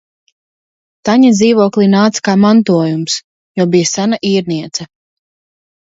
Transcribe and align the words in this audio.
Taņa 1.09 1.29
dzīvoklī 1.35 1.85
nāca 1.91 2.25
kā 2.29 2.35
"mantojums", 2.45 3.19
jo 3.61 3.71
bija 3.77 3.93
sena 3.93 4.23
īrniece. 4.35 4.89